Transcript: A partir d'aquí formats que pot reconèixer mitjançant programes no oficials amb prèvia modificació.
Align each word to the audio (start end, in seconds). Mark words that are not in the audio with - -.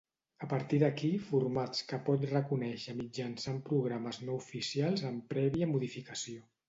A 0.45 0.47
partir 0.51 0.77
d'aquí 0.83 1.09
formats 1.25 1.83
que 1.91 1.99
pot 2.07 2.25
reconèixer 2.31 2.95
mitjançant 3.03 3.59
programes 3.69 4.19
no 4.31 4.39
oficials 4.45 5.05
amb 5.11 5.29
prèvia 5.35 5.69
modificació. 5.77 6.43